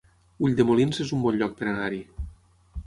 Ulldemolins 0.47 1.03
es 1.05 1.11
un 1.19 1.21
bon 1.27 1.39
lloc 1.43 1.55
per 1.61 1.69
anar-hi 1.75 2.03